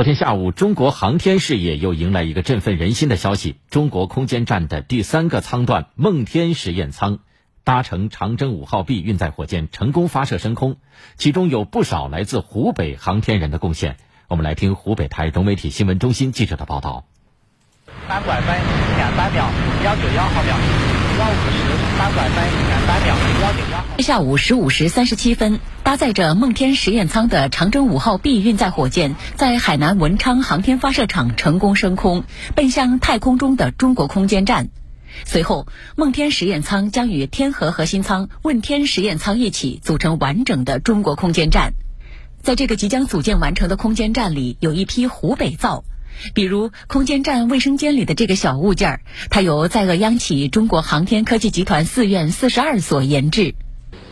[0.00, 7.18] 昨天下午，中国航天事业又迎来一个振奋人心的消息：中国空间站的第三个舱段“梦天”实验舱
[7.64, 10.78] 搭乘长征五号 B 运载火箭成功发射升空，
[11.18, 13.98] 其中有不少来自湖北航天人的贡献。
[14.26, 17.04] 我们来听湖北台融媒体新闻中心记者的报道。
[18.08, 18.56] 三拐分
[18.96, 19.50] 两三秒，
[19.84, 20.56] 幺九幺毫秒，
[21.20, 24.02] 幺五十三拐分两三秒，幺九幺。
[24.02, 34.70] 下午十五时三十七分，搭载着梦天实验舱的长征五号 B 运载火箭在海南文昌航天发射场成功升空，奔向太空中的中国空间站。
[35.26, 41.74] 随后，梦天实验舱将与天河核心舱、问天实验舱一起组成完整的中国空间站。
[42.42, 45.84] 在这个即将组建完成的空间站里，有一批湖北造。
[46.34, 49.00] 比如空间站卫生间里的这个小物件儿，
[49.30, 53.54] 它由在鄂央企中国航天科技集团四院四十二所研制。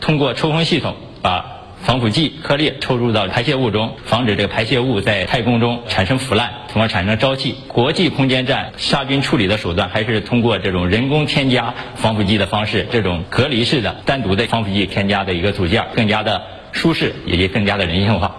[0.01, 7.55] 通过抽风系统把防腐剂颗粒抽入到排泄物中，防止这个排泄物在太空中产生腐烂，从而产生沼气。
[7.67, 16.41] 国际空间站杀菌处理的手段还是通过这种人工添加防腐剂的方式，这种隔离式的单独的防腐剂添加的一个组件，更加的
[16.73, 18.38] 舒适，也更加的人性化。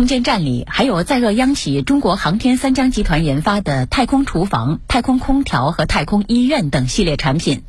[0.00, 7.64] 空间站里还有在鄂央企中国航天三江集团研发的太空厨房、太空空调和太空医院等系列产品。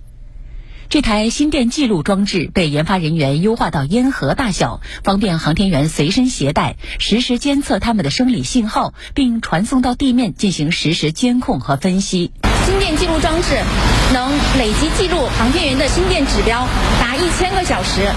[0.87, 12.31] 这台心电记录装置被研发人员优化到烟盒大小，方便航天员随身携带，实时监测他们的生理信号，并传送到地面进行实时监控和分析。
[12.65, 13.61] 心电记录装置
[14.13, 16.65] 能累计记录航天员的心电指标
[17.01, 18.09] 达一千个小时。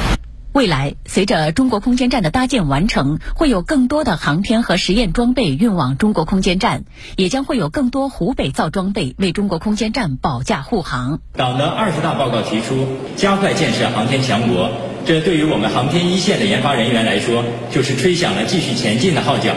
[0.54, 6.84] 未来，随着中国空间站的搭建完成，会有更多的航天和实验装备运往中国空间站，
[7.16, 11.18] 也将会有更多湖北造装备为中国空间站保驾护航。
[11.36, 14.70] 党的二十大报告提出，加快建设航天强国，
[15.04, 19.52] 这对于我们航天一线的研发人员来说，就是吹响了继续前进的号角。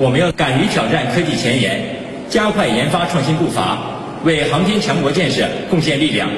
[0.00, 3.78] 我们要敢于挑战科技前沿，加快研发创新步伐，
[4.24, 6.28] 为航天强国建设贡献力量。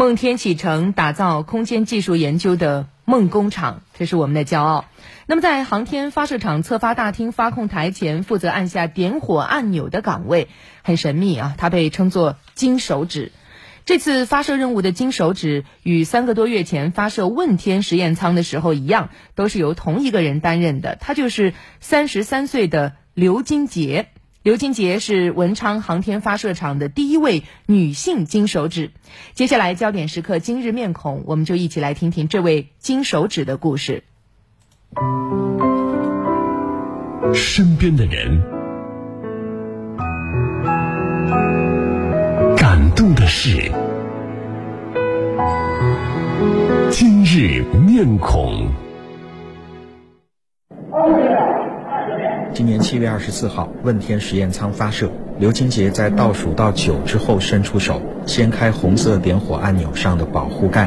[0.00, 4.86] 梦天启程，打造空间技术研究的梦工厂，这是我们的骄傲。
[5.26, 10.48] 那么，在航天发射场测发大厅发控台前负责按下点火按钮的岗位
[10.82, 13.30] 很神秘啊，它被称作金手指。
[13.84, 24.06] 这次发射任务的金手指与三个多月前发射问天实验舱的时候一样，都是由同一个人担任的，他就是三十三岁的刘金杰。
[24.42, 28.90] 刘金杰是文昌航天发射场的第一位女性金手指。
[29.34, 34.02] 接下来，焦点时刻今日面孔，我们就一起来听听这位金手指的故事。
[37.34, 38.40] 身边的人，
[42.56, 43.70] 感动的事，
[46.90, 48.70] 今日面孔。
[52.60, 60.86] 今年七月二十四号，问天实验舱发射，刘金杰在倒数到九之后伸出手，掀开红色点火按钮上的保护盖。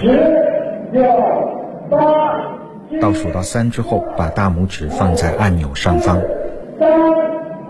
[3.02, 6.22] 倒数到三之后，把大拇指放在按钮上方。
[6.80, 6.92] 三、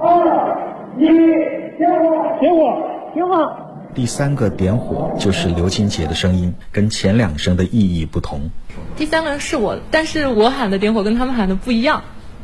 [0.02, 0.58] 二、
[1.00, 1.08] 一，
[1.78, 2.40] 点火！
[2.42, 2.74] 点火！
[3.14, 3.50] 点火！
[3.96, 8.50] 第三个点火就是刘金杰的声音，跟前两声的意义不同。
[8.98, 12.02] 第三个人是我，但是我喊的点火跟他们喊的不一样。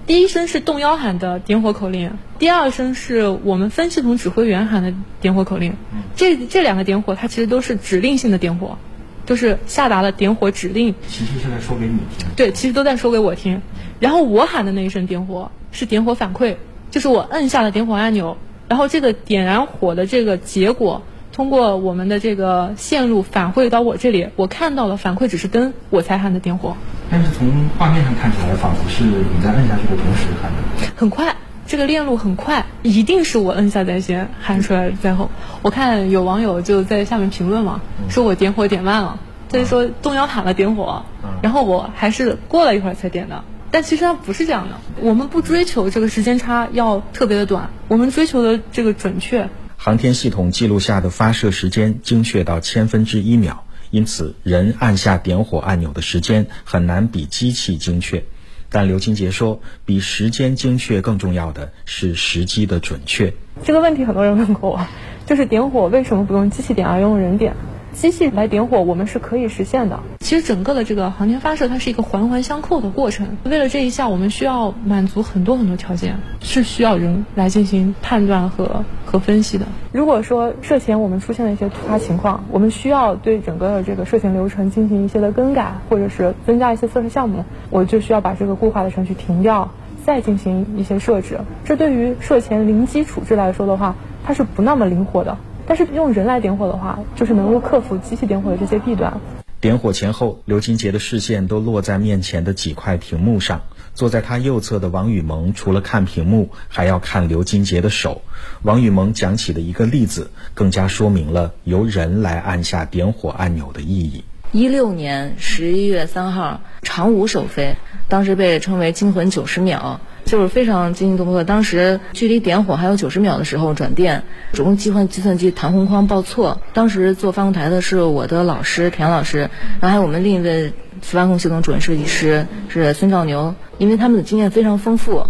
[0.10, 5.76] 第一声是动幺喊的点火口令，第二声是我们分系统指挥员喊的点火口令。
[6.16, 8.80] 这这两个点火，它其实都是指令性的点火，
[9.28, 10.96] 就是下达了点火指令。
[11.08, 12.28] 其实是在说给你听。
[12.36, 13.62] 对，其实都在说给我听。
[14.00, 16.56] 然后我喊的那一声点火是点火反馈，
[16.90, 18.36] 就是我摁下了点火按钮，
[18.68, 21.04] 然后这个点燃火的这个结果。
[21.40, 26.76] 通过我们的这个线路反馈到我这里，我看到了反馈指示灯，我才喊的点火。
[27.10, 30.92] 但是从画面上看起来，仿佛是你在摁下去的同时喊的。
[30.98, 35.32] 很快，这个链路很快，一定是我摁下在先，喊出来在后。
[35.62, 37.80] 我看有网友就在下面评论嘛，
[38.10, 39.18] 说我点火点慢了，
[39.48, 41.06] 就是说动摇喊了点火，
[41.42, 43.46] 然后我还是过了一会儿才点的。
[43.72, 49.48] 但其实它不是这样的，我们不追求这个时间差要特别的短，我们追求的这个准确。
[49.82, 58.26] 航天系统记录下的发射时间精确到千分之一秒，因此人按下点火按钮的时间很难比机器精确。
[58.68, 63.34] 但刘金杰说，比时间精确更重要的是时机的准确。
[63.64, 64.86] 这个问题很多人问过我，
[65.26, 67.56] 就是点火为什么不用机器点而用人点？
[67.94, 70.00] 机器来点火，我们是可以实现的。
[70.20, 73.38] 其实整个的这个航天发射，它是一个环环相扣的过程。
[73.44, 79.66] 为了这一项，我们需要满足很多很多条件，是需要人来进行判断和和分析的。
[79.92, 89.72] 如果说涉前我们出现了一些突发情况，我们需要对整个的这个涉前流程进行一些的更改，或者是增加一些测试项目，我就需要把这个固化的程序停掉。
[90.06, 91.42] 再进行一些设置。
[91.66, 95.38] 这对于涉前零基础制来说的话，它是不那么灵活的。
[95.70, 99.22] 但是用人来点火的话，就是能够克服机器点火的这些弊端。
[99.62, 103.62] 点火前后，刘金杰的视线都落在面前的几块屏幕上。
[103.94, 108.24] 坐在他右侧的王雨萌，除了看屏幕，还要看刘金杰的手。
[108.64, 114.24] 王雨萌讲起的一个例子，更加说明了由人来按下点火按钮的意义。
[114.52, 117.76] 一六年十一月三号，长五首飞，
[118.08, 120.00] 当时被称为“惊魂九十秒”。
[120.26, 121.44] 就是非常惊心动魄。
[121.44, 124.24] 当时距离点火还有九十秒的时候，转电，
[124.54, 126.62] 主动机换计算机弹簧框报错。
[126.72, 129.50] 当时做发控台的是我的老师田老师，
[129.80, 130.72] 然后还有我们另一位
[131.02, 133.56] 发控系统主任设计师是孙兆牛。
[133.80, 135.26] 因为他们的经验非常丰富，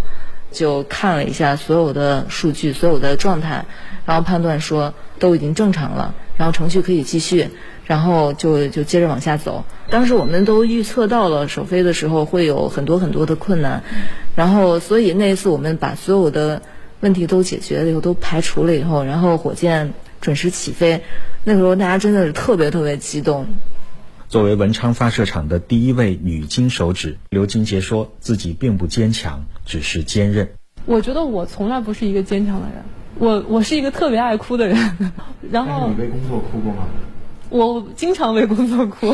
[0.51, 3.63] 就看了一下所有的数据、所有的状态，
[4.05, 7.49] 然后判断说都已经正常了，然后程序可以继续。
[7.89, 9.65] 然后就就接着往下走。
[9.89, 13.81] 当时我们都预测到了首飞的时候会有很多很多的困难，
[14.35, 16.61] 然后所以那一次我们把所有的
[16.99, 21.01] 问题都解决了以后，都排除了以后，然后火箭准时起飞。
[21.43, 23.47] 那个时候大家真的是特别特别激动。
[24.27, 30.47] 作为文昌发射场的第一位女金手指，刘金杰说自己并不坚强，只是坚韧。
[30.85, 32.83] 我觉得我从来不是一个坚强的人，
[33.17, 34.77] 我我是一个特别爱哭的人。
[35.49, 36.83] 然后你为工作哭过吗？
[37.49, 39.11] 我经常为工作哭，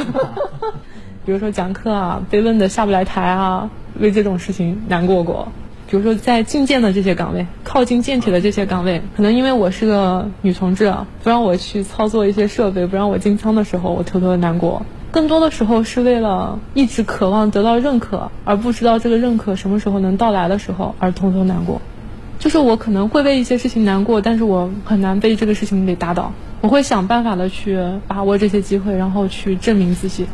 [1.25, 5.47] 比如说讲课啊，被问的下不来台啊，为这种事情难过过。
[5.89, 10.93] 比如说在进舰的这些岗位，靠近舰体的这些岗位，可能因为我是个女同志，
[11.23, 14.81] 不让我去操作一些设备，不让我进舱的时候，我偷偷的难过。
[15.11, 21.81] 更多的时候是为了一直渴望得到认可，而不知道这个认可什么时候能到来的时候，而偷偷难过。
[22.37, 26.33] 就是我可能会为一些事情难过，但是我很难被这个事情给打倒。
[26.65, 30.25] 我会想办法的去把握这些机会，然后去证明自己。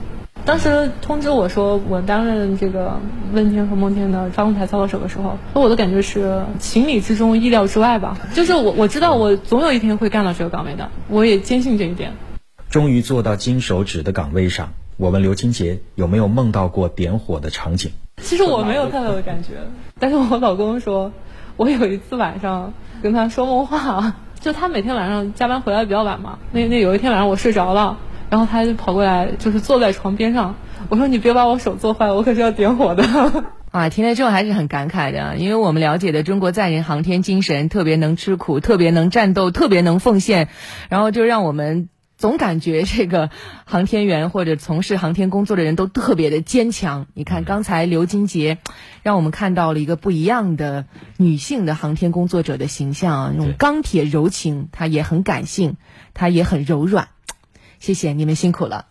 [0.46, 2.98] 当时通知我说我担任这个
[3.34, 8.18] 问天和梦天的发控台操作手的时候，我的感觉是情理之中、意料之外吧。
[8.34, 12.14] 就是我我知道我总有一天会干到这个岗位的，我也坚信这一点。
[12.70, 17.92] 终于做到金手指的岗位上，我问刘金杰有没有梦到过点火的场景。
[18.22, 19.50] 其实我没有太多的感觉，
[20.00, 21.12] 但是我老公说。
[21.58, 22.74] 我有一次晚上
[23.04, 26.40] 跟他说梦话，就他每天晚上加班回来比较晚嘛。
[26.52, 27.98] 那那有一天晚上我睡着了，
[28.30, 30.56] 然后他就跑过来，就是坐在床边上。
[30.90, 33.04] 我说：“你别把我手坐坏了，我可是要点火的。
[33.72, 40.50] ”啊，听了之后还是很感慨的，因为我们了解的中国载人航天精神，特别能吃苦，特别能战斗，特别能奉献，
[40.90, 41.88] 然后就让我们。
[42.22, 43.32] 总感觉这个
[43.66, 47.08] 航天员或者从事航天工作的人都特别的坚强。
[47.16, 48.60] 你看，刚才刘金杰
[49.02, 50.86] 让我们看到了一个不一样的
[51.18, 55.78] 女性的航天工作者的形象，那种钢铁柔情，她也很感性，
[56.14, 57.08] 她也很柔软。
[57.80, 58.91] 谢谢你们辛苦了。